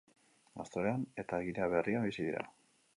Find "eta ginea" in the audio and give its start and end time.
1.25-1.71